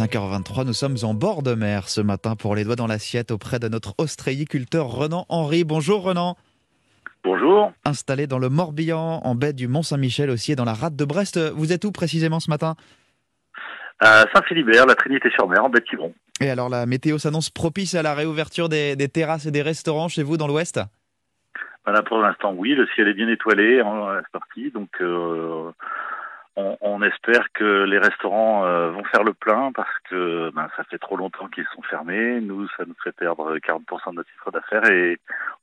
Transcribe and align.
5h23, 0.00 0.64
nous 0.64 0.72
sommes 0.72 0.96
en 1.02 1.12
bord 1.12 1.42
de 1.42 1.54
mer 1.54 1.90
ce 1.90 2.00
matin 2.00 2.34
pour 2.34 2.54
les 2.54 2.64
doigts 2.64 2.74
dans 2.74 2.86
l'assiette 2.86 3.30
auprès 3.30 3.58
de 3.58 3.68
notre 3.68 3.92
ostréiculteur 3.98 4.86
Renan 4.86 5.26
Henry. 5.28 5.62
Bonjour 5.62 6.02
Renan. 6.02 6.38
Bonjour. 7.22 7.70
Installé 7.84 8.26
dans 8.26 8.38
le 8.38 8.48
Morbihan, 8.48 9.20
en 9.22 9.34
baie 9.34 9.52
du 9.52 9.68
Mont-Saint-Michel 9.68 10.30
aussi 10.30 10.52
et 10.52 10.56
dans 10.56 10.64
la 10.64 10.72
rade 10.72 10.96
de 10.96 11.04
Brest. 11.04 11.38
Vous 11.54 11.74
êtes 11.74 11.84
où 11.84 11.92
précisément 11.92 12.40
ce 12.40 12.48
matin? 12.48 12.76
À 13.98 14.24
Saint-Philibert, 14.32 14.86
la 14.86 14.94
Trinité-sur-Mer, 14.94 15.62
en 15.62 15.68
baie 15.68 15.80
de 15.80 15.84
Quiberon. 15.84 16.14
Et 16.40 16.48
alors 16.48 16.70
la 16.70 16.86
météo 16.86 17.18
s'annonce 17.18 17.50
propice 17.50 17.94
à 17.94 18.02
la 18.02 18.14
réouverture 18.14 18.70
des, 18.70 18.96
des, 18.96 19.08
terrasses 19.08 19.44
et 19.44 19.50
des 19.50 19.60
restaurants 19.60 20.08
chez 20.08 20.22
vous 20.22 20.38
dans 20.38 20.46
l'ouest? 20.46 20.80
Voilà, 21.84 22.02
Pour 22.02 22.20
l'instant, 22.20 22.54
oui. 22.56 22.74
Le 22.74 22.86
ciel 22.94 23.06
est 23.08 23.14
bien 23.14 23.28
étoilé 23.28 23.82
en 23.82 24.08
partie. 24.32 24.70
Donc 24.70 24.88
euh, 25.02 25.70
on, 26.60 26.76
on, 26.80 27.02
espère 27.02 27.46
que 27.54 27.84
les 27.84 27.98
restaurants 27.98 28.64
euh, 28.64 28.90
vont 28.90 29.04
faire 29.04 29.24
le 29.24 29.32
plein 29.32 29.72
parce 29.72 29.92
que 30.08 30.50
ben, 30.54 30.68
ça 30.76 30.84
fait 30.84 30.98
trop 30.98 31.16
longtemps 31.16 31.48
qu'ils 31.48 31.66
sont 31.74 31.82
fermés. 31.82 32.40
Nous, 32.40 32.68
ça 32.76 32.84
nous 32.86 32.94
fait 33.02 33.12
perdre 33.12 33.56
40% 33.56 34.10
de 34.10 34.16
notre 34.16 34.28
chiffre 34.30 34.50
d'affaires 34.50 34.84
et 34.90 35.18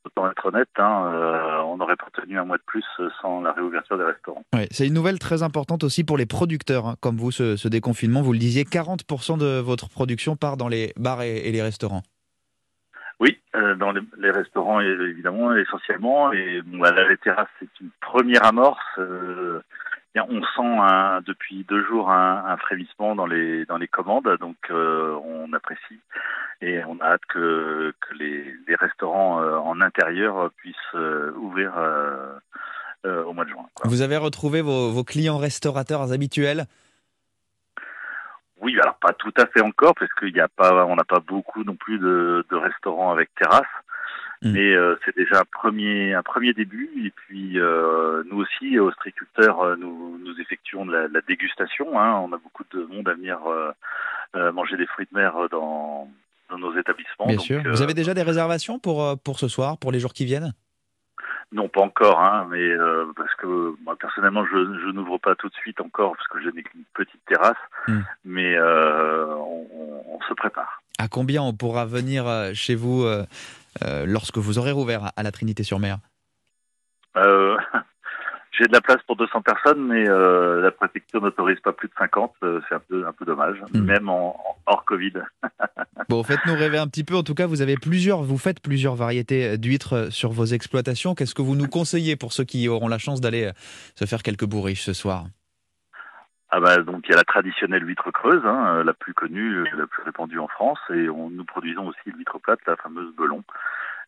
autant 0.05 0.29
être 0.29 0.45
honnête, 0.45 0.69
hein, 0.77 1.11
euh, 1.13 1.61
on 1.63 1.77
n'aurait 1.77 1.95
pas 1.95 2.07
tenu 2.13 2.39
un 2.39 2.45
mois 2.45 2.57
de 2.57 2.63
plus 2.65 2.85
sans 3.21 3.41
la 3.41 3.51
réouverture 3.51 3.97
des 3.97 4.05
restaurants. 4.05 4.43
C'est 4.71 4.87
une 4.87 4.93
nouvelle 4.93 5.19
très 5.19 5.43
importante 5.43 5.83
aussi 5.83 6.03
pour 6.03 6.17
les 6.17 6.25
producteurs, 6.25 6.87
hein, 6.87 6.95
comme 7.01 7.17
vous, 7.17 7.31
ce, 7.31 7.55
ce, 7.55 7.67
déconfinement. 7.67 8.21
Vous 8.21 8.33
le 8.33 8.39
disiez, 8.39 8.63
40% 8.63 9.37
de 9.37 9.59
votre 9.59 9.89
production 9.89 10.35
part 10.35 10.57
dans 10.57 10.67
les 10.67 10.93
bars 10.97 11.21
et, 11.21 11.37
et 11.37 11.51
les 11.51 11.61
restaurants. 11.61 12.03
Oui, 13.19 13.39
euh, 13.55 13.75
dans 13.75 13.91
les, 13.91 14.01
les, 14.19 14.31
restaurants 14.31 14.79
évidemment, 14.79 15.55
essentiellement. 15.55 16.31
Et 16.33 16.61
bon, 16.63 16.83
là, 16.83 17.07
les 17.09 17.17
terrasses, 17.17 17.47
c'est 17.59 17.79
une 17.81 17.89
première 17.99 18.45
amorce. 18.45 18.79
On 20.29 20.41
sent 20.41 20.77
un, 20.79 21.21
depuis 21.21 21.65
deux 21.67 21.83
jours 21.85 22.09
un, 22.11 22.45
un, 22.47 22.57
frémissement 22.57 23.15
dans 23.15 23.25
les 23.25 23.65
dans 23.65 23.77
les 23.77 23.87
commandes, 23.87 24.37
donc 24.39 24.57
euh, 24.69 25.15
on 25.23 25.51
apprécie 25.53 25.99
et 26.61 26.83
on 26.85 26.99
a 26.99 27.13
hâte 27.13 27.25
que, 27.29 27.93
que 27.99 28.13
les, 28.15 28.53
les 28.67 28.75
restaurants 28.75 29.41
euh, 29.41 29.57
en 29.57 29.79
intérieur 29.81 30.49
puissent 30.57 30.75
euh, 30.95 31.31
ouvrir 31.35 31.73
au 33.03 33.31
mois 33.31 33.45
de 33.45 33.49
juin. 33.49 33.65
Quoi. 33.73 33.89
Vous 33.89 34.01
avez 34.01 34.17
retrouvé 34.17 34.61
vos, 34.61 34.91
vos 34.91 35.03
clients 35.05 35.37
restaurateurs 35.37 36.11
habituels? 36.11 36.65
Oui, 38.59 38.77
alors 38.81 38.95
pas 38.95 39.13
tout 39.13 39.33
à 39.37 39.45
fait 39.45 39.61
encore, 39.61 39.93
parce 39.97 40.11
qu'il 40.13 40.33
n'y 40.33 40.41
a 40.41 40.47
pas, 40.49 40.85
on 40.85 40.95
n'a 40.95 41.03
pas 41.03 41.19
beaucoup 41.19 41.63
non 41.63 41.75
plus 41.75 41.99
de, 41.99 42.45
de 42.49 42.55
restaurants 42.55 43.11
avec 43.11 43.33
terrasse. 43.35 43.63
Mmh. 44.41 44.51
Mais 44.51 44.73
euh, 44.73 44.95
c'est 45.03 45.15
déjà 45.15 45.39
un 45.39 45.45
premier, 45.51 46.13
un 46.13 46.23
premier 46.23 46.53
début. 46.53 46.89
Et 47.05 47.11
puis 47.11 47.59
euh, 47.59 48.23
nous 48.29 48.37
aussi, 48.37 48.79
ostréiculteurs, 48.79 49.61
euh, 49.61 49.75
nous, 49.75 50.19
nous 50.23 50.39
effectuons 50.39 50.85
de 50.85 50.93
la, 50.93 51.07
de 51.07 51.13
la 51.13 51.21
dégustation. 51.21 51.99
Hein. 51.99 52.19
On 52.19 52.33
a 52.33 52.37
beaucoup 52.37 52.63
de 52.71 52.83
monde 52.85 53.07
à 53.09 53.13
venir 53.13 53.39
manger 54.53 54.77
des 54.77 54.85
fruits 54.85 55.07
de 55.11 55.17
mer 55.17 55.33
dans, 55.49 56.09
dans 56.49 56.57
nos 56.57 56.77
établissements. 56.77 57.25
Bien 57.25 57.37
Donc, 57.37 57.45
sûr. 57.45 57.61
Vous 57.65 57.81
avez 57.81 57.93
déjà 57.93 58.13
des 58.13 58.21
réservations 58.21 58.77
pour, 58.77 59.17
pour 59.19 59.39
ce 59.39 59.47
soir, 59.47 59.77
pour 59.77 59.91
les 59.91 59.99
jours 59.99 60.13
qui 60.13 60.25
viennent? 60.25 60.53
Non, 61.53 61.69
pas 61.69 61.81
encore, 61.81 62.19
hein, 62.19 62.45
mais 62.51 62.61
euh, 62.61 63.05
parce 63.15 63.33
que 63.35 63.73
moi 63.83 63.95
personnellement, 63.97 64.45
je, 64.45 64.79
je 64.81 64.91
n'ouvre 64.91 65.17
pas 65.17 65.33
tout 65.35 65.47
de 65.47 65.53
suite 65.53 65.79
encore 65.79 66.13
parce 66.17 66.27
que 66.27 66.41
je 66.41 66.49
n'ai 66.49 66.61
qu'une 66.61 66.83
petite 66.93 67.21
terrasse, 67.25 67.55
mm. 67.87 67.99
mais 68.25 68.57
euh, 68.57 69.33
on, 69.35 69.65
on, 70.09 70.19
se 70.27 70.33
prépare. 70.33 70.81
À 70.99 71.07
combien 71.07 71.41
on 71.41 71.53
pourra 71.53 71.85
venir 71.85 72.25
chez 72.53 72.75
vous 72.75 73.03
euh, 73.03 73.23
lorsque 74.05 74.37
vous 74.37 74.59
aurez 74.59 74.71
rouvert 74.71 75.11
à 75.15 75.23
la 75.23 75.31
Trinité-sur-Mer 75.31 75.97
J'ai 78.57 78.65
de 78.65 78.73
la 78.73 78.81
place 78.81 79.01
pour 79.05 79.15
200 79.17 79.41
personnes, 79.41 79.85
mais 79.85 80.09
euh, 80.09 80.61
la 80.61 80.71
préfecture 80.71 81.21
n'autorise 81.21 81.59
pas 81.59 81.73
plus 81.73 81.89
de 81.89 81.93
50. 81.97 82.33
Euh, 82.43 82.59
c'est 82.67 82.75
un 82.75 82.79
peu, 82.79 83.05
un 83.05 83.11
peu 83.11 83.23
dommage, 83.23 83.57
mmh. 83.73 83.79
même 83.81 84.09
en, 84.09 84.29
en, 84.29 84.57
hors 84.65 84.83
Covid. 84.85 85.13
bon, 86.09 86.23
faites-nous 86.23 86.55
rêver 86.55 86.79
un 86.79 86.87
petit 86.87 87.03
peu. 87.03 87.15
En 87.15 87.23
tout 87.23 87.35
cas, 87.35 87.45
vous 87.45 87.61
avez 87.61 87.75
plusieurs, 87.75 88.23
vous 88.23 88.37
faites 88.37 88.59
plusieurs 88.59 88.95
variétés 88.95 89.59
d'huîtres 89.59 90.11
sur 90.11 90.31
vos 90.31 90.45
exploitations. 90.45 91.13
Qu'est-ce 91.13 91.35
que 91.35 91.43
vous 91.43 91.55
nous 91.55 91.67
conseillez 91.67 92.15
pour 92.15 92.33
ceux 92.33 92.45
qui 92.45 92.67
auront 92.67 92.87
la 92.87 92.97
chance 92.97 93.21
d'aller 93.21 93.51
se 93.95 94.05
faire 94.05 94.23
quelques 94.23 94.45
bourriches 94.45 94.81
ce 94.81 94.93
soir? 94.93 95.25
Ah 96.49 96.61
bah 96.61 96.77
donc 96.77 97.01
il 97.03 97.11
y 97.11 97.13
a 97.13 97.17
la 97.17 97.25
traditionnelle 97.25 97.85
huître 97.85 98.09
creuse, 98.11 98.41
hein, 98.45 98.81
la 98.85 98.93
plus 98.93 99.13
connue, 99.13 99.56
répandue 100.07 100.39
en 100.39 100.47
France, 100.47 100.79
et 100.89 101.09
on, 101.09 101.29
nous 101.29 101.43
produisons 101.43 101.87
aussi 101.87 101.99
l'huître 102.05 102.39
plate, 102.39 102.59
la 102.65 102.77
fameuse 102.77 103.13
belon. 103.15 103.43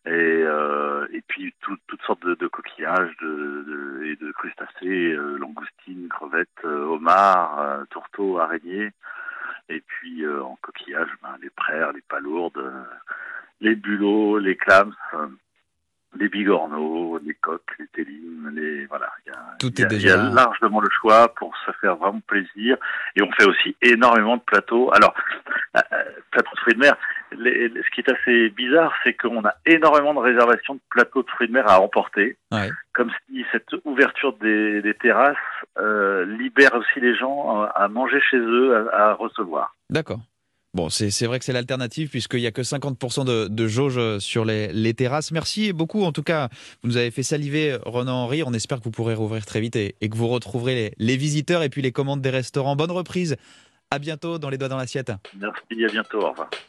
Et, 0.06 0.10
euh, 0.10 1.06
puis 1.28 1.54
tout, 1.60 1.76
toutes 1.86 2.02
sortes 2.02 2.24
de, 2.24 2.46
coquillages 2.48 3.14
de, 3.20 4.02
et 4.06 4.16
de 4.16 4.32
crustacés, 4.32 5.12
euh, 5.12 5.36
langoustines, 5.36 6.08
crevettes, 6.08 6.48
euh, 6.64 6.84
homards, 6.86 7.60
euh, 7.60 7.84
tourteaux, 7.90 8.38
araignées, 8.38 8.90
et 9.68 9.80
puis 9.80 10.26
en 10.26 10.56
coquillages, 10.62 11.14
ben, 11.22 11.36
les 11.42 11.50
praires, 11.50 11.92
les 11.92 12.00
palourdes, 12.00 12.62
les 13.60 13.76
bulots, 13.76 14.38
les 14.38 14.56
clams, 14.56 14.96
les 16.18 16.28
bigorneaux, 16.28 17.18
les 17.24 17.34
coques, 17.34 17.72
les 17.78 17.86
télines, 17.88 18.50
les 18.54 18.86
voilà. 18.86 19.10
Il 19.24 19.30
y 19.30 19.32
a, 19.32 19.38
Tout 19.58 19.68
il 19.68 19.78
y 19.78 19.82
a, 19.82 19.86
est 19.86 19.88
déjà... 19.88 20.08
il 20.08 20.24
y 20.24 20.26
a 20.26 20.34
largement 20.34 20.80
le 20.80 20.88
choix 20.90 21.32
pour 21.34 21.56
se 21.64 21.72
faire 21.80 21.96
vraiment 21.96 22.20
plaisir, 22.26 22.76
et 23.16 23.22
on 23.22 23.30
fait 23.32 23.46
aussi 23.46 23.76
énormément 23.82 24.36
de 24.36 24.42
plateaux. 24.42 24.90
Alors 24.92 25.14
euh, 25.76 25.80
plateaux 26.30 26.54
de 26.54 26.60
fruits 26.60 26.74
de 26.74 26.80
mer. 26.80 26.96
Les, 27.32 27.68
ce 27.68 27.90
qui 27.94 28.00
est 28.00 28.10
assez 28.10 28.48
bizarre, 28.50 28.92
c'est 29.04 29.14
qu'on 29.14 29.44
a 29.44 29.54
énormément 29.64 30.14
de 30.14 30.18
réservations 30.18 30.74
de 30.74 30.80
plateaux 30.90 31.22
de 31.22 31.30
fruits 31.30 31.46
de 31.46 31.52
mer 31.52 31.68
à 31.68 31.80
emporter, 31.80 32.36
ouais. 32.50 32.70
comme 32.92 33.12
si 33.28 33.46
cette 33.52 33.68
ouverture 33.84 34.32
des, 34.38 34.82
des 34.82 34.94
terrasses 34.94 35.36
euh, 35.78 36.26
libère 36.26 36.74
aussi 36.74 36.98
les 36.98 37.14
gens 37.14 37.62
à, 37.62 37.66
à 37.66 37.86
manger 37.86 38.20
chez 38.20 38.36
eux, 38.36 38.88
à, 38.92 39.10
à 39.10 39.12
recevoir. 39.14 39.76
D'accord. 39.90 40.18
Bon, 40.72 40.88
c'est 40.88 41.26
vrai 41.26 41.40
que 41.40 41.44
c'est 41.44 41.52
l'alternative 41.52 42.10
puisqu'il 42.10 42.40
n'y 42.40 42.46
a 42.46 42.52
que 42.52 42.62
50% 42.62 43.24
de, 43.24 43.48
de, 43.48 43.66
jauge 43.66 44.18
sur 44.18 44.44
les, 44.44 44.72
les, 44.72 44.94
terrasses. 44.94 45.32
Merci 45.32 45.72
beaucoup. 45.72 46.04
En 46.04 46.12
tout 46.12 46.22
cas, 46.22 46.48
vous 46.82 46.90
nous 46.90 46.96
avez 46.96 47.10
fait 47.10 47.24
saliver, 47.24 47.76
Renan 47.84 48.24
Henry. 48.24 48.44
On 48.44 48.52
espère 48.52 48.78
que 48.78 48.84
vous 48.84 48.92
pourrez 48.92 49.14
rouvrir 49.14 49.44
très 49.44 49.60
vite 49.60 49.74
et, 49.74 49.96
et 50.00 50.08
que 50.08 50.16
vous 50.16 50.28
retrouverez 50.28 50.74
les, 50.74 50.92
les, 50.98 51.16
visiteurs 51.16 51.64
et 51.64 51.70
puis 51.70 51.82
les 51.82 51.90
commandes 51.90 52.20
des 52.20 52.30
restaurants. 52.30 52.76
Bonne 52.76 52.92
reprise. 52.92 53.36
À 53.90 53.98
bientôt 53.98 54.38
dans 54.38 54.50
les 54.50 54.58
doigts 54.58 54.68
dans 54.68 54.76
l'assiette. 54.76 55.10
Merci, 55.36 55.84
à 55.84 55.88
bientôt. 55.88 56.20
Au 56.20 56.30
revoir. 56.30 56.50